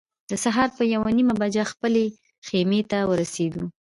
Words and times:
د 0.29 0.31
سهار 0.43 0.69
په 0.77 0.83
یوه 0.93 1.09
نیمه 1.17 1.35
بجه 1.41 1.63
خپلې 1.71 2.05
خیمې 2.47 2.81
ته 2.91 2.97
ورسېدو. 3.09 3.63